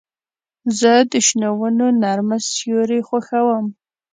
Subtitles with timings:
[0.79, 3.65] زه د شنو ونو نرمه سیوري خوښوم.